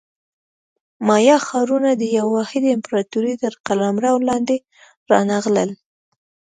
مایا 1.07 1.37
ښارونه 1.45 1.89
د 1.95 2.03
یوې 2.17 2.31
واحدې 2.37 2.69
امپراتورۍ 2.77 3.33
تر 3.43 3.53
قلمرو 3.65 4.15
لاندې 4.29 4.57
رانغلل. 5.11 5.71